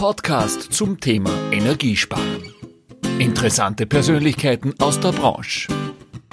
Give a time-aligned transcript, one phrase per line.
[0.00, 2.54] Podcast zum Thema Energiesparen.
[3.18, 5.70] Interessante Persönlichkeiten aus der Branche.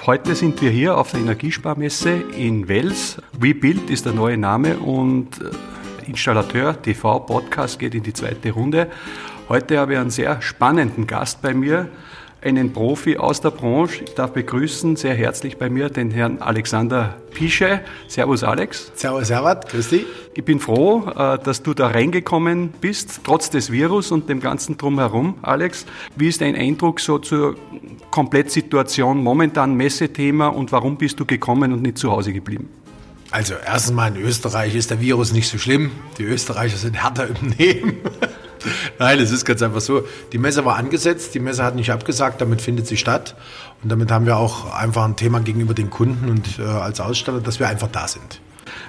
[0.05, 3.21] Heute sind wir hier auf der Energiesparmesse in Wels.
[3.38, 8.89] WeBuild ist der neue Name und äh, Installateur TV Podcast geht in die zweite Runde.
[9.50, 11.89] Heute habe ich einen sehr spannenden Gast bei mir,
[12.41, 14.04] einen Profi aus der Branche.
[14.04, 17.81] Ich darf begrüßen sehr herzlich bei mir den Herrn Alexander Pische.
[18.07, 18.91] Servus Alex.
[18.95, 20.05] Servus Herbert, grüß dich.
[20.33, 24.78] Ich bin froh, äh, dass du da reingekommen bist, trotz des Virus und dem ganzen
[24.78, 25.36] Drumherum.
[25.42, 27.55] Alex, wie ist dein Eindruck so zur
[28.11, 32.69] Komplettsituation, momentan Messethema und warum bist du gekommen und nicht zu Hause geblieben?
[33.31, 35.92] Also erstens mal in Österreich ist der Virus nicht so schlimm.
[36.17, 37.97] Die Österreicher sind härter im Nehmen.
[39.00, 40.03] Nein, es ist ganz einfach so.
[40.31, 43.36] Die Messe war angesetzt, die Messe hat nicht abgesagt, damit findet sie statt.
[43.84, 47.40] Und damit haben wir auch einfach ein Thema gegenüber den Kunden und äh, als Aussteller,
[47.42, 48.42] dass wir einfach da sind.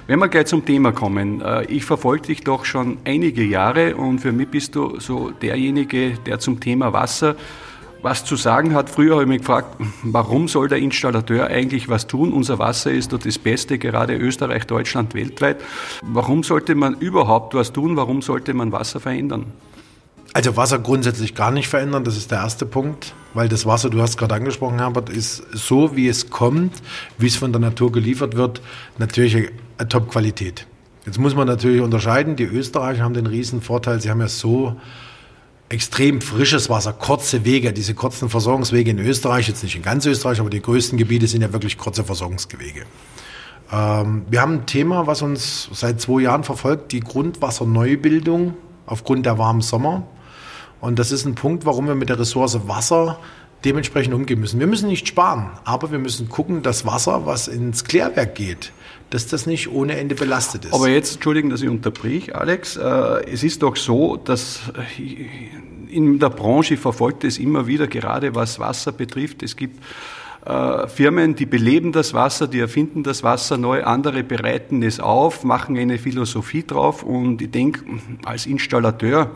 [0.07, 4.19] Wenn wir gleich zum Thema kommen, äh, ich verfolge dich doch schon einige Jahre und
[4.19, 7.35] für mich bist du so derjenige, der zum Thema Wasser
[8.01, 8.89] was zu sagen hat.
[8.89, 12.33] Früher habe ich mich gefragt, warum soll der Installateur eigentlich was tun?
[12.33, 15.57] Unser Wasser ist doch das Beste, gerade Österreich, Deutschland, weltweit.
[16.01, 17.95] Warum sollte man überhaupt was tun?
[17.95, 19.47] Warum sollte man Wasser verändern?
[20.33, 23.99] Also Wasser grundsätzlich gar nicht verändern, das ist der erste Punkt, weil das Wasser, du
[23.99, 26.73] hast gerade angesprochen, Herbert, ist so, wie es kommt,
[27.17, 28.61] wie es von der Natur geliefert wird,
[28.99, 30.67] natürlich eine Top-Qualität.
[31.07, 34.75] Jetzt muss man natürlich unterscheiden, die Österreicher haben den riesen Vorteil, sie haben ja so
[35.69, 40.39] extrem frisches Wasser, kurze Wege, diese kurzen Versorgungswege in Österreich, jetzt nicht in ganz Österreich,
[40.39, 42.85] aber die größten Gebiete sind ja wirklich kurze Versorgungswege.
[43.71, 48.55] Ähm, wir haben ein Thema, was uns seit zwei Jahren verfolgt, die Grundwasserneubildung
[48.87, 50.07] aufgrund der warmen Sommer.
[50.81, 53.19] Und das ist ein Punkt, warum wir mit der Ressource Wasser
[53.65, 54.59] dementsprechend umgehen müssen.
[54.59, 58.71] Wir müssen nicht sparen, aber wir müssen gucken, dass Wasser, was ins Klärwerk geht,
[59.09, 60.73] dass das nicht ohne Ende belastet ist.
[60.73, 62.81] Aber jetzt, Entschuldigen, dass ich unterbrich, Alex, äh,
[63.31, 64.61] es ist doch so, dass
[65.89, 69.43] in der Branche verfolgt es immer wieder, gerade was Wasser betrifft.
[69.43, 69.83] Es gibt
[70.45, 75.43] äh, Firmen, die beleben das Wasser, die erfinden das Wasser neu, andere bereiten es auf,
[75.43, 77.81] machen eine Philosophie drauf und ich denke,
[78.23, 79.31] als Installateur,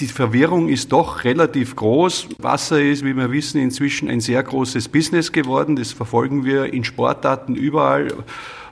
[0.00, 2.28] die Verwirrung ist doch relativ groß.
[2.38, 5.76] Wasser ist, wie wir wissen, inzwischen ein sehr großes Business geworden.
[5.76, 8.12] Das verfolgen wir in Sportdaten überall.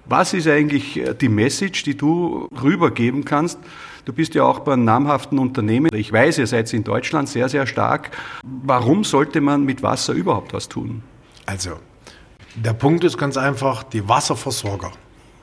[0.07, 3.59] Was ist eigentlich die Message, die du rübergeben kannst?
[4.07, 5.91] Du bist ja auch bei einem namhaften Unternehmen.
[5.93, 8.11] Ich weiß, ihr seid in Deutschland sehr, sehr stark.
[8.43, 11.03] Warum sollte man mit Wasser überhaupt was tun?
[11.45, 11.73] Also,
[12.55, 14.93] der Punkt ist ganz einfach, die Wasserversorger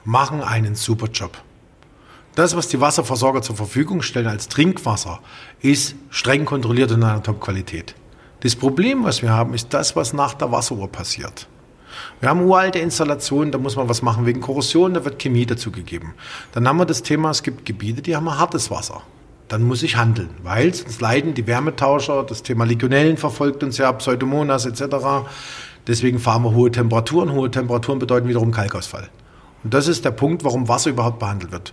[0.04, 1.38] machen einen super Job.
[2.36, 5.20] Das, was die Wasserversorger zur Verfügung stellen als Trinkwasser,
[5.62, 7.96] ist streng kontrolliert und in einer Top-Qualität.
[8.42, 11.48] Das Problem, was wir haben, ist das, was nach der Wasseruhr passiert.
[12.20, 16.14] Wir haben uralte Installationen, da muss man was machen wegen Korrosion, da wird Chemie dazugegeben.
[16.52, 19.02] Dann haben wir das Thema, es gibt Gebiete, die haben hartes Wasser.
[19.48, 23.94] Dann muss ich handeln, weil sonst leiden die Wärmetauscher, das Thema Legionellen verfolgt uns ja,
[23.94, 25.28] Pseudomonas etc.
[25.88, 27.32] Deswegen fahren wir hohe Temperaturen.
[27.32, 29.08] Hohe Temperaturen bedeuten wiederum Kalkausfall.
[29.64, 31.72] Und das ist der Punkt, warum Wasser überhaupt behandelt wird.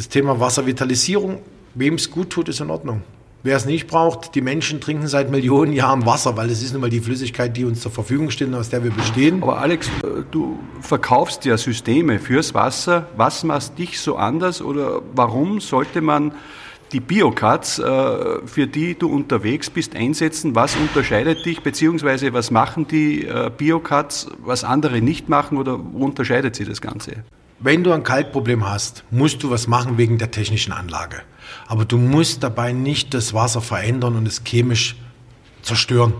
[0.00, 1.40] Das Thema Wasservitalisierung,
[1.74, 3.02] wem es gut tut, ist in Ordnung.
[3.42, 6.80] Wer es nicht braucht, die Menschen trinken seit Millionen Jahren Wasser, weil es ist nun
[6.80, 9.42] mal die Flüssigkeit, die uns zur Verfügung steht und aus der wir bestehen.
[9.42, 13.08] Aber Alex, äh, du verkaufst ja Systeme fürs Wasser.
[13.18, 16.32] Was macht dich so anders oder warum sollte man
[16.92, 20.54] die Biocuts, äh, für die du unterwegs bist, einsetzen?
[20.54, 26.06] Was unterscheidet dich, beziehungsweise was machen die äh, Biocuts, was andere nicht machen oder wo
[26.06, 27.22] unterscheidet sich das Ganze?
[27.62, 31.20] Wenn du ein Kalkproblem hast, musst du was machen wegen der technischen Anlage.
[31.66, 34.96] Aber du musst dabei nicht das Wasser verändern und es chemisch
[35.60, 36.14] zerstören.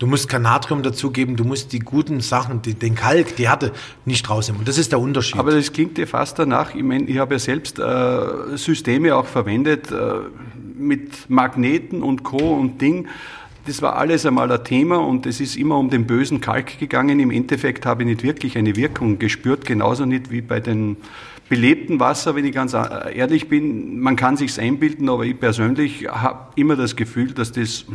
[0.00, 3.70] Du musst kein Natrium dazugeben, du musst die guten Sachen, die, den Kalk, die Härte
[4.04, 4.58] nicht rausnehmen.
[4.58, 5.38] Und das ist der Unterschied.
[5.38, 9.26] Aber das klingt dir fast danach, ich meine, ich habe ja selbst äh, Systeme auch
[9.26, 10.14] verwendet äh,
[10.76, 12.54] mit Magneten und Co.
[12.56, 13.06] und Ding.
[13.66, 17.18] Das war alles einmal ein Thema und es ist immer um den bösen Kalk gegangen.
[17.18, 20.98] Im Endeffekt habe ich nicht wirklich eine Wirkung gespürt, genauso nicht wie bei den
[21.48, 24.00] belebten Wasser, wenn ich ganz ehrlich bin.
[24.00, 27.86] Man kann sich's einbilden, aber ich persönlich habe immer das Gefühl, dass das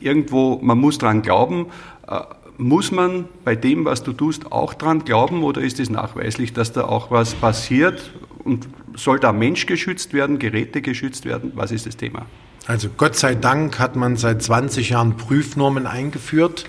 [0.00, 1.66] irgendwo, man muss dran glauben.
[2.06, 2.20] Äh,
[2.58, 6.72] muss man bei dem, was du tust, auch dran glauben oder ist es nachweislich, dass
[6.72, 8.12] da auch was passiert
[8.44, 11.52] und soll da Mensch geschützt werden, Geräte geschützt werden?
[11.54, 12.26] Was ist das Thema?
[12.66, 16.64] Also Gott sei Dank hat man seit 20 Jahren Prüfnormen eingeführt,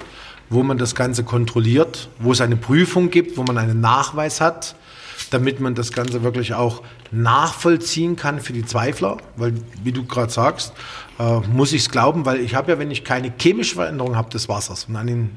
[0.50, 4.76] wo man das Ganze kontrolliert, wo es eine Prüfung gibt, wo man einen Nachweis hat,
[5.32, 6.82] damit man das Ganze wirklich auch
[7.12, 9.54] nachvollziehen kann für die Zweifler, weil
[9.84, 10.74] wie du gerade sagst,
[11.18, 14.30] äh, muss ich es glauben, weil ich habe ja, wenn ich keine chemische Veränderung habe
[14.30, 15.32] des Wassers und einen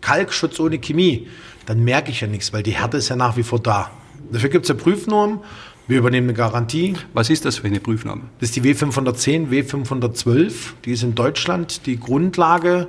[0.00, 1.28] Kalkschutz ohne Chemie,
[1.66, 3.92] dann merke ich ja nichts, weil die Härte ist ja nach wie vor da.
[4.32, 5.40] Dafür gibt es ja Prüfnormen,
[5.88, 6.94] Wir übernehmen eine Garantie.
[7.12, 8.22] Was ist das für eine Prüfnahme?
[8.38, 10.52] Das ist die W510, W512.
[10.84, 12.88] Die ist in Deutschland die Grundlage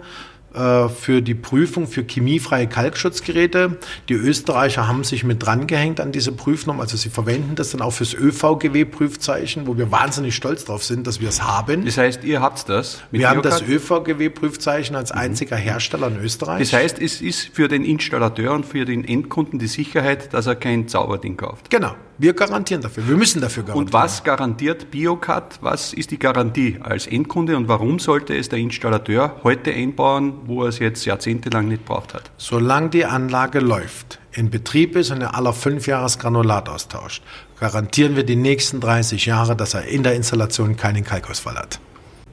[0.53, 3.77] äh, für die Prüfung für chemiefreie Kalkschutzgeräte.
[4.09, 7.91] Die Österreicher haben sich mit drangehängt an diese Prüfung, also sie verwenden das dann auch
[7.91, 11.85] fürs ÖVGW-Prüfzeichen, wo wir wahnsinnig stolz drauf sind, dass wir es haben.
[11.85, 13.01] Das heißt, ihr habt das?
[13.09, 16.59] wir haben das ÖVGW-Prüfzeichen als einziger Hersteller in Österreich.
[16.59, 20.55] Das heißt, es ist für den Installateur und für den Endkunden die Sicherheit, dass er
[20.55, 21.71] kein Zauberding kauft.
[21.71, 21.95] Genau.
[22.19, 23.07] Wir garantieren dafür.
[23.07, 23.87] Wir müssen dafür garantieren.
[23.87, 25.59] Und was garantiert BioCut?
[25.61, 30.63] Was ist die Garantie als Endkunde und warum sollte es der Installateur heute einbauen, wo
[30.63, 32.29] er es jetzt jahrzehntelang nicht braucht hat?
[32.37, 37.23] Solange die Anlage läuft, in Betrieb ist und er aller fünf Jahres Granulat austauscht,
[37.59, 41.79] garantieren wir die nächsten 30 Jahre, dass er in der Installation keinen Kalkausfall hat.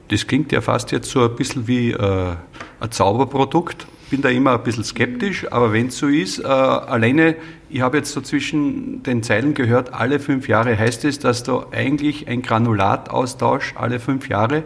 [0.09, 2.35] Das klingt ja fast jetzt so ein bisschen wie äh,
[2.79, 7.35] ein Zauberprodukt bin da immer ein bisschen skeptisch, aber wenn es so ist, äh, alleine,
[7.69, 11.65] ich habe jetzt so zwischen den Zeilen gehört, alle fünf Jahre heißt es, dass da
[11.71, 14.65] eigentlich ein Granulataustausch alle fünf Jahre,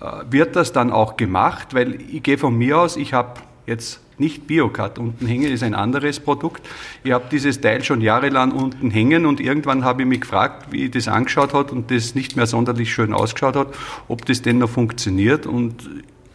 [0.00, 4.00] äh, wird das dann auch gemacht, weil ich gehe von mir aus, ich habe jetzt
[4.18, 6.68] nicht Biocut unten hängen, ist ein anderes Produkt.
[7.04, 10.90] Ich habe dieses Teil schon jahrelang unten hängen und irgendwann habe ich mich gefragt, wie
[10.90, 13.68] das angeschaut hat und das nicht mehr sonderlich schön ausgeschaut hat,
[14.08, 15.88] ob das denn noch funktioniert und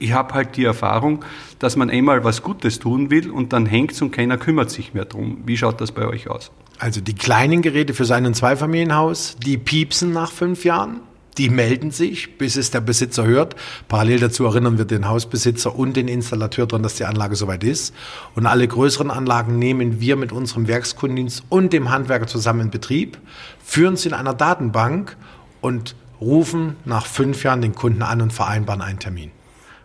[0.03, 1.23] ich habe halt die Erfahrung,
[1.59, 4.93] dass man einmal was Gutes tun will und dann hängt es und keiner kümmert sich
[4.93, 5.37] mehr drum.
[5.45, 6.51] Wie schaut das bei euch aus?
[6.77, 10.99] Also die kleinen Geräte für sein Zweifamilienhaus, die piepsen nach fünf Jahren.
[11.37, 13.55] Die melden sich, bis es der Besitzer hört.
[13.87, 17.95] Parallel dazu erinnern wir den Hausbesitzer und den Installateur daran, dass die Anlage soweit ist.
[18.35, 23.17] Und alle größeren Anlagen nehmen wir mit unserem Werkskundendienst und dem Handwerker zusammen in Betrieb,
[23.63, 25.17] führen sie in einer Datenbank
[25.61, 29.31] und rufen nach fünf Jahren den Kunden an und vereinbaren einen Termin.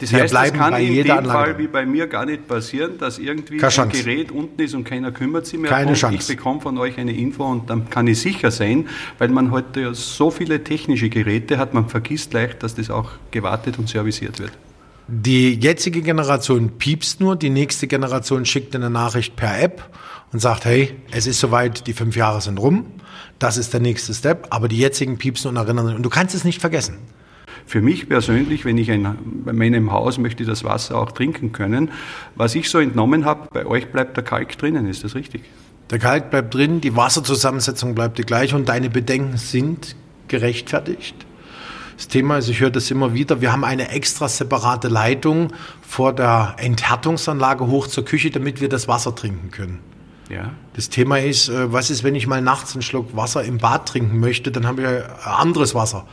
[0.00, 1.28] Das heißt, das kann in dem Anlage.
[1.28, 4.02] Fall wie bei mir gar nicht passieren, dass irgendwie Keine ein Chance.
[4.02, 5.94] Gerät unten ist und keiner kümmert sich mehr Keine.
[5.94, 6.18] Chance.
[6.20, 9.80] Ich bekomme von euch eine Info und dann kann ich sicher sein, weil man heute
[9.80, 14.38] ja so viele technische Geräte hat, man vergisst leicht, dass das auch gewartet und serviciert
[14.38, 14.52] wird.
[15.08, 19.82] Die jetzige Generation piepst nur, die nächste Generation schickt eine Nachricht per App
[20.32, 22.84] und sagt, hey, es ist soweit, die fünf Jahre sind rum,
[23.38, 26.44] das ist der nächste Step, aber die jetzigen piepsen und erinnern und du kannst es
[26.44, 26.98] nicht vergessen.
[27.68, 31.90] Für mich persönlich, wenn ich ein, bei meinem Haus möchte das Wasser auch trinken können,
[32.34, 35.42] was ich so entnommen habe, bei euch bleibt der Kalk drinnen, ist das richtig?
[35.90, 39.96] Der Kalk bleibt drin, die Wasserzusammensetzung bleibt die gleiche und deine Bedenken sind
[40.28, 41.14] gerechtfertigt.
[41.98, 46.14] Das Thema ist, ich höre das immer wieder, wir haben eine extra separate Leitung vor
[46.14, 49.80] der Enthärtungsanlage hoch zur Küche, damit wir das Wasser trinken können.
[50.30, 50.52] Ja.
[50.72, 53.88] Das Thema ist, äh, was ist, wenn ich mal nachts einen Schluck Wasser im Bad
[53.88, 56.06] trinken möchte, dann haben wir anderes Wasser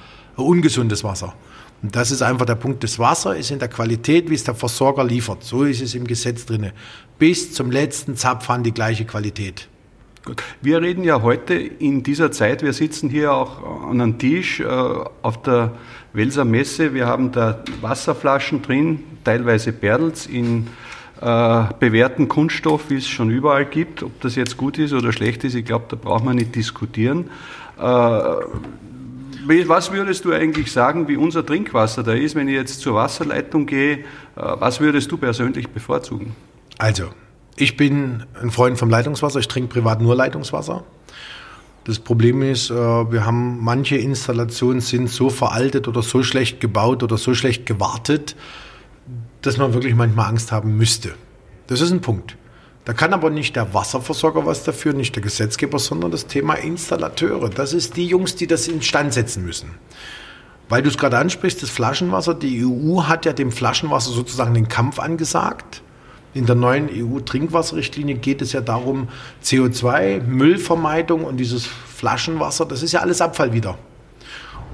[0.43, 1.33] ungesundes Wasser.
[1.81, 2.83] Und das ist einfach der Punkt.
[2.83, 5.43] Das Wasser ist in der Qualität, wie es der Versorger liefert.
[5.43, 6.71] So ist es im Gesetz drin.
[7.19, 9.67] Bis zum letzten Zapfhahn die gleiche Qualität.
[10.25, 10.41] Gut.
[10.63, 14.65] Wir reden ja heute in dieser Zeit, wir sitzen hier auch an einem Tisch äh,
[14.65, 15.73] auf der
[16.13, 16.95] Welser Messe.
[16.95, 20.65] Wir haben da Wasserflaschen drin, teilweise Berdels in
[21.21, 24.01] äh, bewährten Kunststoff, wie es schon überall gibt.
[24.01, 27.29] Ob das jetzt gut ist oder schlecht ist, ich glaube, da braucht man nicht diskutieren.
[27.77, 27.81] Äh,
[29.47, 33.65] was würdest du eigentlich sagen, wie unser Trinkwasser da ist, wenn ich jetzt zur Wasserleitung
[33.65, 34.00] gehe?
[34.00, 34.03] Äh,
[34.36, 36.36] was würdest du persönlich bevorzugen?
[36.77, 37.09] Also,
[37.56, 39.39] ich bin ein Freund vom Leitungswasser.
[39.39, 40.83] Ich trinke privat nur Leitungswasser.
[41.86, 47.03] Das Problem ist, äh, wir haben manche Installationen sind so veraltet oder so schlecht gebaut
[47.03, 48.36] oder so schlecht gewartet,
[49.41, 51.13] dass man wirklich manchmal Angst haben müsste.
[51.67, 52.38] Das ist ein Punkt.
[52.86, 57.50] Da kann aber nicht der Wasserversorger was dafür, nicht der Gesetzgeber, sondern das Thema Installateure.
[57.50, 59.72] Das ist die Jungs, die das instand setzen müssen.
[60.70, 64.68] Weil du es gerade ansprichst, das Flaschenwasser, die EU hat ja dem Flaschenwasser sozusagen den
[64.68, 65.82] Kampf angesagt.
[66.36, 69.08] In der neuen EU-Trinkwasserrichtlinie geht es ja darum,
[69.44, 73.77] CO2, Müllvermeidung und dieses Flaschenwasser, das ist ja alles Abfall wieder.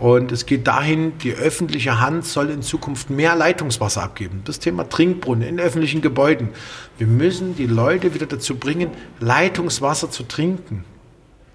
[0.02, 4.42] Und es geht dahin, die öffentliche Hand soll in Zukunft mehr Leitungswasser abgeben.
[4.46, 6.50] Das Thema Trinkbrunnen in öffentlichen Gebäuden.
[6.98, 8.90] Wir müssen die Leute wieder dazu bringen,
[9.20, 10.86] Leitungswasser zu trinken.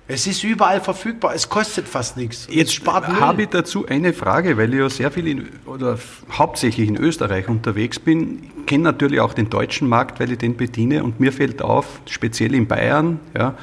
[0.07, 2.47] Es ist überall verfügbar, es kostet fast nichts.
[2.49, 3.19] Jetzt spart Müll.
[3.19, 5.99] habe ich dazu eine Frage, weil ich ja sehr viel in, oder
[6.31, 8.45] hauptsächlich in Österreich unterwegs bin.
[8.61, 12.01] Ich kenne natürlich auch den deutschen Markt, weil ich den bediene und mir fällt auf,
[12.09, 13.57] speziell in Bayern, ja,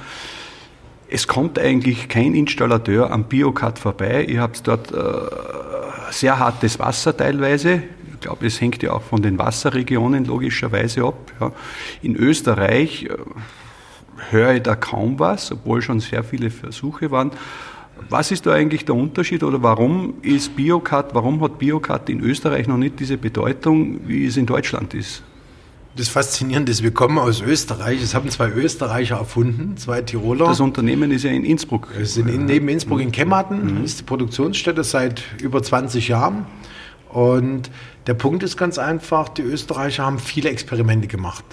[1.14, 4.26] es kommt eigentlich kein Installateur am Biocut vorbei.
[4.28, 5.04] Ich habe dort äh,
[6.10, 7.84] sehr hartes Wasser teilweise.
[8.14, 11.32] Ich glaube, es hängt ja auch von den Wasserregionen logischerweise ab.
[11.40, 11.52] Ja.
[12.02, 13.18] In Österreich äh,
[14.32, 17.30] höre ich da kaum was, obwohl schon sehr viele Versuche waren.
[18.10, 22.68] Was ist da eigentlich der Unterschied oder warum ist Biocut, warum hat Biocut in Österreich
[22.68, 25.22] noch nicht diese Bedeutung, wie es in Deutschland ist?
[25.96, 28.02] Das Faszinierende ist, wir kommen aus Österreich.
[28.02, 30.48] Es haben zwei Österreicher erfunden, zwei Tiroler.
[30.48, 31.90] Das Unternehmen ist ja in Innsbruck.
[31.96, 33.84] Es ist in, neben Innsbruck in Kemmerten, mhm.
[33.84, 36.48] ist die Produktionsstätte seit über 20 Jahren.
[37.10, 37.70] Und
[38.08, 41.46] der Punkt ist ganz einfach, die Österreicher haben viele Experimente gemacht.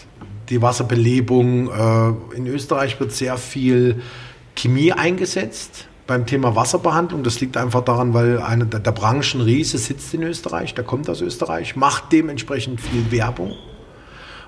[0.49, 4.01] Die Wasserbelebung, äh, in Österreich wird sehr viel
[4.57, 7.25] Chemie eingesetzt beim Thema Wasserbehandlung.
[7.25, 11.21] Das liegt einfach daran, weil einer der, der Branchenriese sitzt in Österreich, der kommt aus
[11.21, 13.53] Österreich, macht dementsprechend viel Werbung.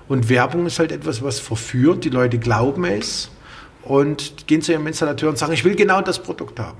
[0.07, 2.03] Und Werbung ist halt etwas, was verführt.
[2.03, 3.29] Die Leute glauben es
[3.83, 6.77] und gehen zu ihrem Installateur und sagen, ich will genau das Produkt haben.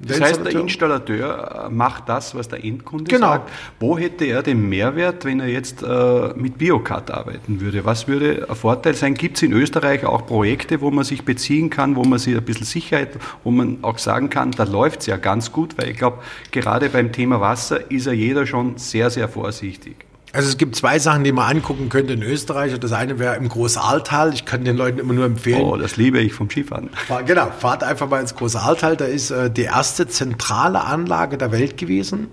[0.00, 3.28] Das heißt, der Installateur macht das, was der Endkunde genau.
[3.28, 3.50] sagt.
[3.78, 7.84] Wo hätte er den Mehrwert, wenn er jetzt äh, mit Biocat arbeiten würde?
[7.84, 9.14] Was würde ein Vorteil sein?
[9.14, 12.44] Gibt es in Österreich auch Projekte, wo man sich beziehen kann, wo man sich ein
[12.44, 15.96] bisschen Sicherheit, wo man auch sagen kann, da läuft es ja ganz gut, weil ich
[15.96, 16.18] glaube,
[16.50, 19.96] gerade beim Thema Wasser ist ja jeder schon sehr, sehr vorsichtig.
[20.34, 22.76] Also es gibt zwei Sachen, die man angucken könnte in Österreich.
[22.80, 24.34] Das eine wäre im Großaaltal.
[24.34, 25.62] Ich kann den Leuten immer nur empfehlen.
[25.62, 26.90] Oh, das liebe ich vom Skifahren.
[27.24, 28.96] Genau, fahrt einfach mal ins Großaaltal.
[28.96, 32.26] Da ist äh, die erste zentrale Anlage der Welt gewesen.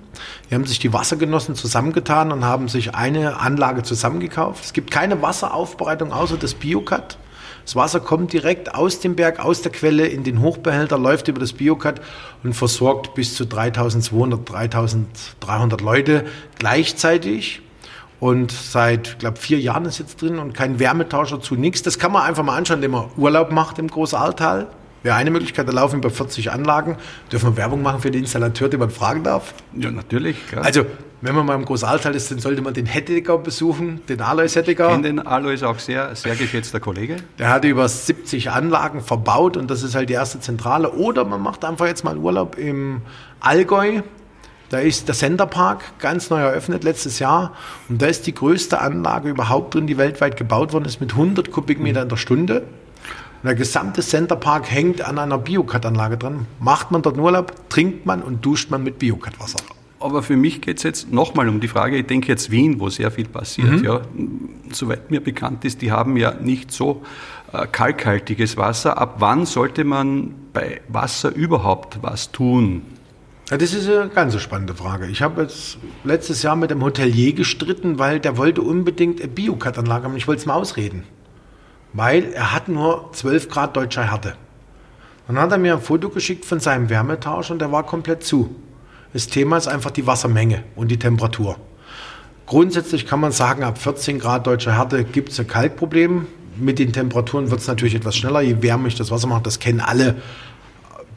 [0.50, 4.66] Hier haben sich die Wassergenossen zusammengetan und haben sich eine Anlage zusammengekauft.
[4.66, 7.20] Es gibt keine Wasseraufbereitung außer das Biocat.
[7.66, 11.40] Das Wasser kommt direkt aus dem Berg, aus der Quelle in den Hochbehälter, läuft über
[11.40, 12.02] das Biocat
[12.44, 16.26] und versorgt bis zu 3200, 3300 Leute
[16.58, 17.62] gleichzeitig
[18.22, 21.82] und seit, glaube vier Jahren ist jetzt drin und kein Wärmetauscher zu nichts.
[21.82, 24.68] Das kann man einfach mal anschauen, indem man Urlaub macht im Großaltal.
[25.02, 26.98] Wäre eine Möglichkeit, da laufen über 40 Anlagen.
[27.32, 29.56] Dürfen wir Werbung machen für den Installateur, den man fragen darf?
[29.76, 30.48] Ja, natürlich.
[30.48, 30.64] Klar.
[30.64, 30.86] Also,
[31.22, 34.86] wenn man mal im Großaltal ist, dann sollte man den Hettiger besuchen, den Alois Hettiger.
[34.86, 37.18] Ich kenne den Alois auch sehr, sehr geschätzter Kollege.
[37.40, 40.92] Der hat über 70 Anlagen verbaut und das ist halt die erste Zentrale.
[40.92, 43.02] Oder man macht einfach jetzt mal Urlaub im
[43.40, 44.02] Allgäu.
[44.72, 47.54] Da ist der Centerpark ganz neu eröffnet letztes Jahr
[47.90, 51.52] und da ist die größte Anlage überhaupt drin, die weltweit gebaut worden ist mit 100
[51.52, 52.62] Kubikmeter in der Stunde.
[52.62, 56.48] Und der gesamte Centerpark hängt an einer Biocat-Anlage dran.
[56.62, 59.60] Macht man dort Urlaub, trinkt man und duscht man mit Biocat-Wasser.
[60.00, 62.88] Aber für mich geht es jetzt nochmal um die Frage, ich denke jetzt Wien, wo
[62.88, 63.82] sehr viel passiert.
[63.82, 63.84] Mhm.
[63.84, 64.02] Ja.
[64.72, 67.02] Soweit mir bekannt ist, die haben ja nicht so
[67.52, 68.98] äh, kalkhaltiges Wasser.
[68.98, 72.84] Ab wann sollte man bei Wasser überhaupt was tun?
[73.52, 75.08] Ja, das ist eine ganz spannende Frage.
[75.08, 80.06] Ich habe jetzt letztes Jahr mit einem Hotelier gestritten, weil der wollte unbedingt eine Biokat-Anlage
[80.06, 80.16] haben.
[80.16, 81.04] Ich wollte es mal ausreden.
[81.92, 84.36] Weil er hat nur 12 Grad deutscher Härte.
[85.28, 88.56] Dann hat er mir ein Foto geschickt von seinem Wärmetausch und der war komplett zu.
[89.12, 91.58] Das Thema ist einfach die Wassermenge und die Temperatur.
[92.46, 96.26] Grundsätzlich kann man sagen, ab 14 Grad deutscher Härte gibt es ein Kalkproblem.
[96.56, 99.44] Mit den Temperaturen wird es natürlich etwas schneller, je wärmer ich das Wasser mache.
[99.44, 100.16] Das kennen alle,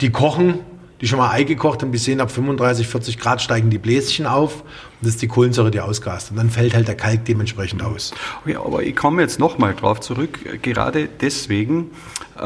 [0.01, 0.59] die kochen
[1.01, 4.25] die schon mal Ei gekocht haben, die sehen ab 35, 40 Grad steigen die Bläschen
[4.25, 6.31] auf und das ist die Kohlensäure, die ausgast.
[6.31, 8.13] Und dann fällt halt der Kalk dementsprechend aus.
[8.41, 11.91] Okay, aber ich komme jetzt nochmal drauf zurück, gerade deswegen,
[12.37, 12.41] äh,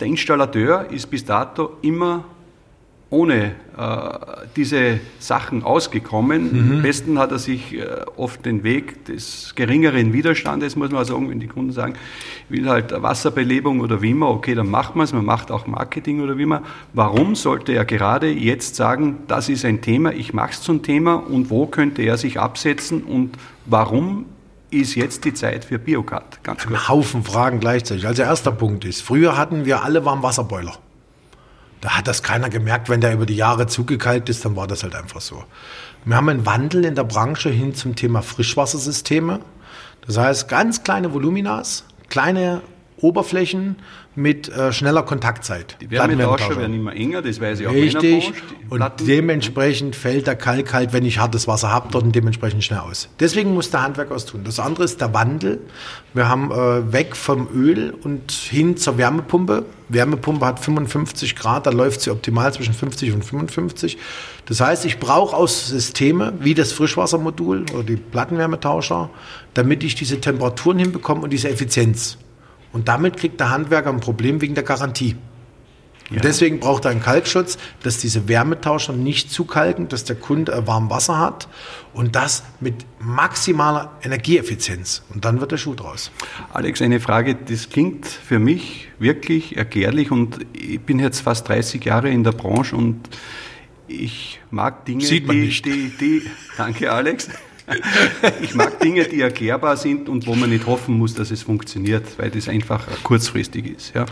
[0.00, 2.24] der Installateur ist bis dato immer
[3.10, 4.08] ohne äh,
[4.54, 6.52] diese Sachen ausgekommen.
[6.52, 6.72] Mhm.
[6.72, 7.86] Am besten hat er sich äh,
[8.16, 11.94] oft den Weg des geringeren Widerstandes, muss man sagen, wenn die Kunden sagen,
[12.50, 15.66] ich will halt Wasserbelebung oder wie immer, okay, dann macht man es, man macht auch
[15.66, 16.62] Marketing oder wie immer.
[16.92, 21.14] Warum sollte er gerade jetzt sagen, das ist ein Thema, ich mache es zum Thema
[21.14, 24.26] und wo könnte er sich absetzen und warum
[24.70, 26.44] ist jetzt die Zeit für Biocat?
[26.44, 28.06] Ganz Ein Haufen Fragen gleichzeitig.
[28.06, 30.74] Also erster Punkt ist, früher hatten wir alle Warmwasserboiler.
[31.80, 34.82] Da hat das keiner gemerkt, wenn der über die Jahre zugekalkt ist, dann war das
[34.82, 35.44] halt einfach so.
[36.04, 39.40] Wir haben einen Wandel in der Branche hin zum Thema Frischwassersysteme.
[40.06, 42.62] Das heißt, ganz kleine Voluminas, kleine
[42.96, 43.76] Oberflächen
[44.18, 45.76] mit äh, schneller Kontaktzeit.
[45.80, 48.32] Die Wärmetauscher werden immer enger, das weiß ich auch Richtig.
[48.68, 53.08] Und dementsprechend fällt der Kalk halt, wenn ich hartes Wasser habe, dort dementsprechend schnell aus.
[53.20, 54.42] Deswegen muss der Handwerk was tun.
[54.44, 55.60] Das andere ist der Wandel.
[56.14, 59.64] Wir haben äh, weg vom Öl und hin zur Wärmepumpe.
[59.88, 63.96] Wärmepumpe hat 55 Grad, da läuft sie optimal zwischen 50 und 55.
[64.46, 69.10] Das heißt, ich brauche auch Systeme wie das Frischwassermodul oder die Plattenwärmetauscher,
[69.54, 72.18] damit ich diese Temperaturen hinbekomme und diese Effizienz.
[72.72, 75.16] Und damit kriegt der Handwerker ein Problem wegen der Garantie.
[76.10, 76.16] Ja.
[76.16, 80.88] Und deswegen braucht er einen Kalkschutz, dass diese Wärmetauscher nicht zukalken, dass der Kunde warm
[80.88, 81.48] Wasser hat
[81.92, 85.02] und das mit maximaler Energieeffizienz.
[85.12, 86.10] Und dann wird der Schuh draus.
[86.52, 91.84] Alex, eine Frage, das klingt für mich wirklich erklärlich und ich bin jetzt fast 30
[91.84, 93.08] Jahre in der Branche und
[93.86, 96.22] ich mag Dinge, die, die, die,
[96.56, 97.28] danke Alex,
[98.40, 102.04] ich mag Dinge, die erklärbar sind und wo man nicht hoffen muss, dass es funktioniert,
[102.18, 103.94] weil das einfach kurzfristig ist.
[103.94, 104.04] Ja.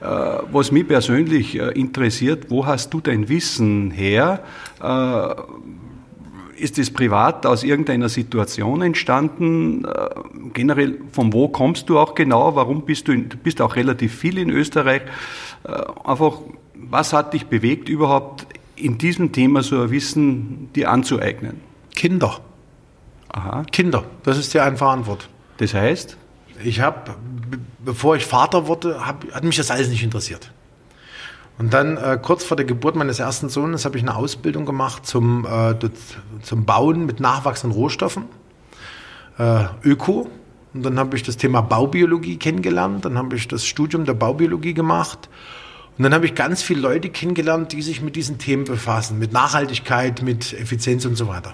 [0.00, 4.44] Äh, was mich persönlich äh, interessiert, wo hast du dein Wissen her?
[4.82, 5.34] Äh,
[6.56, 9.86] ist das privat aus irgendeiner Situation entstanden?
[10.52, 12.54] Generell, von wo kommst du auch genau?
[12.54, 15.00] Warum bist du, in, du bist auch relativ viel in Österreich.
[16.04, 16.40] Einfach,
[16.74, 21.62] was hat dich bewegt überhaupt in diesem Thema so ein Wissen dir anzueignen?
[21.94, 22.40] Kinder.
[23.32, 23.64] Aha.
[23.70, 25.28] Kinder, das ist die einfache Antwort.
[25.58, 26.16] Das heißt?
[26.64, 27.14] Ich habe,
[27.78, 30.50] bevor ich Vater wurde, hab, hat mich das alles nicht interessiert.
[31.58, 35.06] Und dann äh, kurz vor der Geburt meines ersten Sohnes habe ich eine Ausbildung gemacht
[35.06, 35.74] zum, äh,
[36.42, 38.24] zum Bauen mit nachwachsenden Rohstoffen,
[39.38, 40.28] äh, Öko.
[40.72, 43.04] Und dann habe ich das Thema Baubiologie kennengelernt.
[43.04, 45.28] Dann habe ich das Studium der Baubiologie gemacht.
[45.98, 49.32] Und dann habe ich ganz viele Leute kennengelernt, die sich mit diesen Themen befassen, mit
[49.32, 51.52] Nachhaltigkeit, mit Effizienz und so weiter.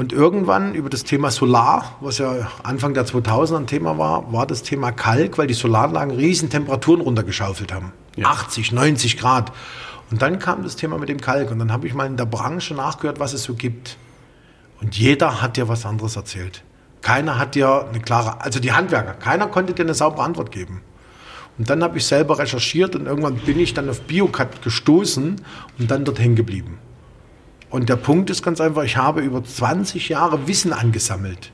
[0.00, 4.46] Und irgendwann über das Thema Solar, was ja Anfang der 2000er ein Thema war, war
[4.46, 7.92] das Thema Kalk, weil die Solaranlagen riesen Temperaturen runtergeschaufelt haben.
[8.16, 8.28] Ja.
[8.28, 9.52] 80, 90 Grad.
[10.10, 11.50] Und dann kam das Thema mit dem Kalk.
[11.50, 13.98] Und dann habe ich mal in der Branche nachgehört, was es so gibt.
[14.80, 16.64] Und jeder hat dir was anderes erzählt.
[17.02, 20.80] Keiner hat dir eine klare, also die Handwerker, keiner konnte dir eine saubere Antwort geben.
[21.58, 25.42] Und dann habe ich selber recherchiert und irgendwann bin ich dann auf Biocat gestoßen
[25.78, 26.78] und dann dort hängen geblieben.
[27.70, 31.52] Und der Punkt ist ganz einfach, ich habe über 20 Jahre Wissen angesammelt.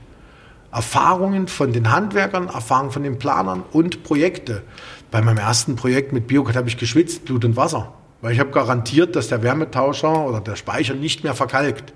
[0.71, 4.63] Erfahrungen von den Handwerkern, Erfahrungen von den Planern und Projekte.
[5.11, 7.93] Bei meinem ersten Projekt mit Biocat habe ich geschwitzt, Blut und Wasser.
[8.21, 11.93] Weil ich habe garantiert, dass der Wärmetauscher oder der Speicher nicht mehr verkalkt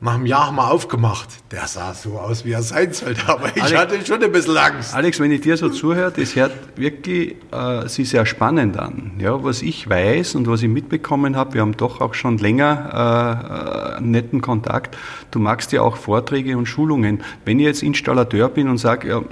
[0.00, 1.28] nach einem Jahr haben wir aufgemacht.
[1.50, 4.56] Der sah so aus, wie er sein sollte, aber ich Alex, hatte schon ein bisschen
[4.56, 4.94] Angst.
[4.94, 9.12] Alex, wenn ich dir so zuhöre, das hört wirklich äh, sich sehr spannend an.
[9.18, 13.94] Ja, was ich weiß und was ich mitbekommen habe, wir haben doch auch schon länger
[13.94, 14.96] äh, einen netten Kontakt.
[15.30, 17.22] Du magst ja auch Vorträge und Schulungen.
[17.46, 19.22] Wenn ich jetzt Installateur bin und sage, ja,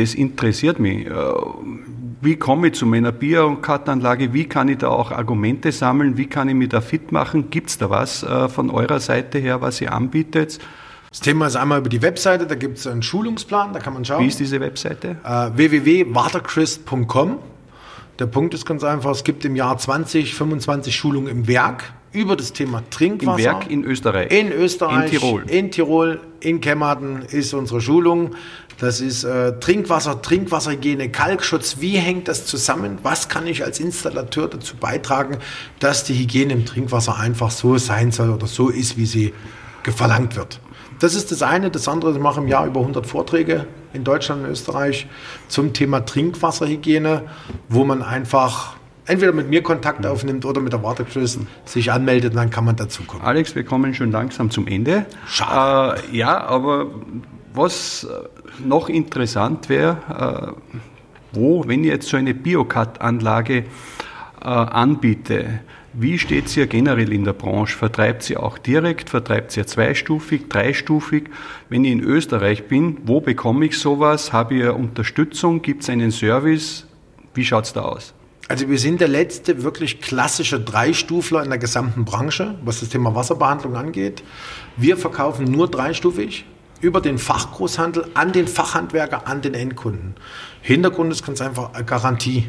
[0.00, 1.06] das interessiert mich.
[1.06, 1.12] Äh,
[2.22, 4.32] wie komme ich zu meiner Biokartanlage?
[4.32, 6.16] Wie kann ich da auch Argumente sammeln?
[6.16, 7.50] Wie kann ich mich da fit machen?
[7.50, 10.58] Gibt es da was äh, von eurer Seite her, was ihr anbietet?
[11.10, 14.04] Das Thema ist einmal über die Webseite, da gibt es einen Schulungsplan, da kann man
[14.04, 14.22] schauen.
[14.22, 15.16] Wie ist diese Webseite?
[15.24, 17.38] Äh, www.waterchrist.com.
[18.20, 22.36] Der Punkt ist ganz einfach, es gibt im Jahr 20, 25 Schulungen im Werk über
[22.36, 23.38] das Thema Trinkwasser.
[23.38, 24.30] Im Werk in Österreich?
[24.30, 25.10] In Österreich.
[25.10, 25.42] In Tirol?
[25.48, 28.32] In Tirol, in Kemmerden ist unsere Schulung.
[28.78, 31.76] Das ist äh, Trinkwasser, Trinkwasserhygiene, Kalkschutz.
[31.80, 32.98] Wie hängt das zusammen?
[33.02, 35.38] Was kann ich als Installateur dazu beitragen,
[35.78, 39.32] dass die Hygiene im Trinkwasser einfach so sein soll oder so ist, wie sie
[39.84, 40.60] verlangt wird?
[40.98, 41.70] Das ist das eine.
[41.70, 45.06] Das andere, ich mache im Jahr über 100 Vorträge in Deutschland und Österreich
[45.48, 47.22] zum Thema Trinkwasserhygiene,
[47.68, 48.76] wo man einfach
[49.06, 53.26] entweder mit mir Kontakt aufnimmt oder mit der Wartegröße sich anmeldet, dann kann man dazukommen.
[53.26, 55.06] Alex, wir kommen schon langsam zum Ende.
[55.26, 56.00] Schade.
[56.12, 56.86] Äh, ja, aber
[57.52, 60.70] was äh, noch interessant wäre, äh,
[61.32, 63.64] wo, wenn ich jetzt so eine Biocat-Anlage
[64.40, 65.60] äh, anbiete,
[65.92, 67.76] wie steht es hier generell in der Branche?
[67.76, 69.10] Vertreibt sie auch direkt?
[69.10, 71.24] Vertreibt sie zweistufig, dreistufig?
[71.68, 74.32] Wenn ich in Österreich bin, wo bekomme ich sowas?
[74.32, 75.62] Habe ich Unterstützung?
[75.62, 76.86] Gibt es einen Service?
[77.34, 78.14] Wie schaut es da aus?
[78.48, 83.14] Also wir sind der letzte wirklich klassische Dreistufler in der gesamten Branche, was das Thema
[83.14, 84.22] Wasserbehandlung angeht.
[84.76, 86.44] Wir verkaufen nur dreistufig
[86.80, 90.14] über den Fachgroßhandel an den Fachhandwerker, an den Endkunden.
[90.62, 92.48] Hintergrund ist ganz einfach Garantie.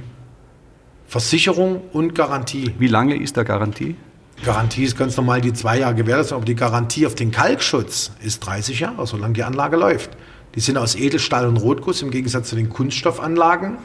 [1.11, 2.73] Versicherung und Garantie.
[2.79, 3.97] Wie lange ist da Garantie?
[4.45, 8.39] Garantie ist ganz normal die zwei Jahre Gewährleistung, aber die Garantie auf den Kalkschutz ist
[8.39, 10.11] 30 Jahre, solange die Anlage läuft.
[10.55, 13.77] Die sind aus Edelstahl und Rotguss im Gegensatz zu den Kunststoffanlagen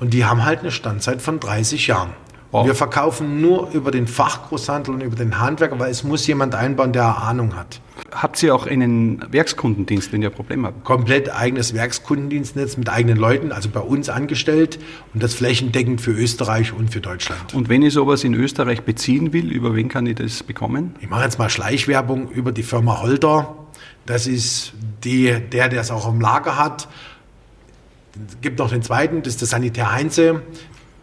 [0.00, 2.10] und die haben halt eine Standzeit von 30 Jahren.
[2.52, 2.66] Wow.
[2.66, 6.92] Wir verkaufen nur über den Fachgroßhandel und über den Handwerker, weil es muss jemand einbauen,
[6.92, 7.80] der Ahnung hat.
[8.12, 10.84] Habt ihr auch einen Werkskundendienst, wenn ihr Probleme habt?
[10.84, 14.78] Komplett eigenes Werkskundendienstnetz mit eigenen Leuten, also bei uns angestellt
[15.12, 17.52] und das flächendeckend für Österreich und für Deutschland.
[17.54, 20.94] Und wenn ich sowas in Österreich beziehen will, über wen kann ich das bekommen?
[21.00, 23.56] Ich mache jetzt mal Schleichwerbung über die Firma Holter.
[24.06, 24.72] Das ist
[25.04, 26.88] die, der, der es auch im Lager hat.
[28.28, 30.42] Es gibt noch den zweiten, das ist der Sanitär Heinze.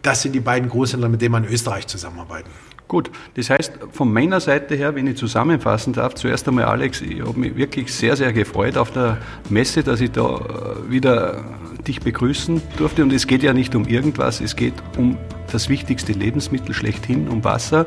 [0.04, 2.50] Das sind die beiden Großhändler, mit denen wir in Österreich zusammenarbeiten.
[2.88, 7.22] Gut, das heißt, von meiner Seite her, wenn ich zusammenfassen darf, zuerst einmal Alex, ich
[7.22, 9.16] habe mich wirklich sehr, sehr gefreut auf der
[9.48, 11.42] Messe, dass ich da äh, wieder
[11.86, 13.02] dich begrüßen durfte.
[13.02, 15.16] Und es geht ja nicht um irgendwas, es geht um
[15.50, 17.86] das wichtigste Lebensmittel schlechthin, um Wasser.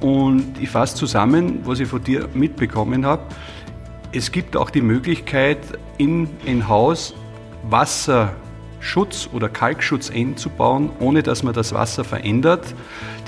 [0.00, 3.22] Und ich fasse zusammen, was ich von dir mitbekommen habe.
[4.10, 5.58] Es gibt auch die Möglichkeit,
[5.96, 7.14] in ein Haus
[7.70, 8.34] Wasser
[8.86, 12.74] Schutz oder Kalkschutz einzubauen, ohne dass man das Wasser verändert.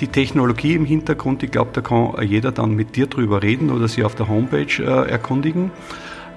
[0.00, 3.88] Die Technologie im Hintergrund, ich glaube, da kann jeder dann mit dir drüber reden oder
[3.88, 5.70] sie auf der Homepage äh, erkundigen.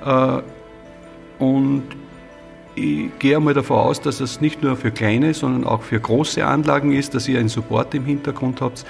[0.04, 0.42] Äh,
[1.40, 1.84] und
[2.76, 6.46] ich gehe einmal davon aus, dass es nicht nur für kleine, sondern auch für große
[6.46, 8.86] Anlagen ist, dass ihr einen Support im Hintergrund habt.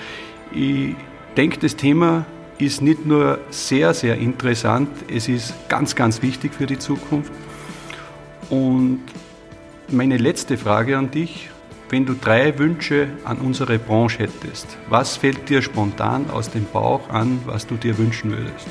[0.53, 0.95] Ich
[1.35, 2.25] denke, das Thema
[2.57, 7.31] ist nicht nur sehr, sehr interessant, es ist ganz, ganz wichtig für die Zukunft.
[8.49, 8.99] Und
[9.91, 11.49] meine letzte Frage an dich,
[11.89, 17.09] wenn du drei Wünsche an unsere Branche hättest, was fällt dir spontan aus dem Bauch
[17.09, 18.67] an, was du dir wünschen würdest?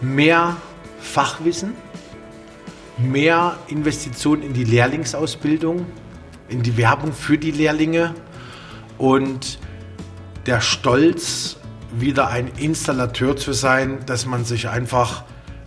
[0.00, 0.56] Mehr
[0.98, 1.74] Fachwissen,
[2.98, 5.86] mehr Investitionen in die Lehrlingsausbildung,
[6.48, 8.14] in die Werbung für die Lehrlinge
[8.98, 9.58] und
[10.46, 11.56] der Stolz,
[11.98, 15.24] wieder ein Installateur zu sein, dass man sich einfach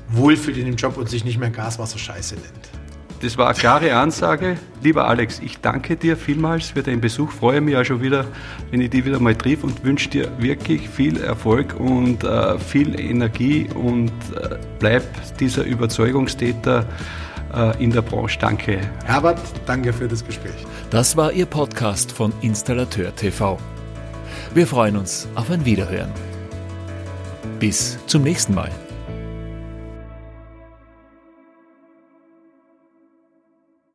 [0.09, 2.78] wohlfühlt in dem Job und sich nicht mehr Gaswasser Scheiße nennt.
[3.21, 4.57] Das war eine klare Ansage.
[4.81, 7.31] Lieber Alex, ich danke dir vielmals für deinen Besuch.
[7.31, 8.25] Freue mich auch schon wieder,
[8.71, 12.97] wenn ich dich wieder mal triff und wünsche dir wirklich viel Erfolg und äh, viel
[12.97, 15.03] Energie und äh, bleib
[15.37, 16.85] dieser Überzeugungstäter
[17.53, 18.39] äh, in der Branche.
[18.39, 18.79] Danke.
[19.05, 20.65] Herbert, danke für das Gespräch.
[20.89, 23.57] Das war Ihr Podcast von Installateur TV.
[24.53, 26.11] Wir freuen uns auf ein Wiederhören.
[27.59, 28.71] Bis zum nächsten Mal.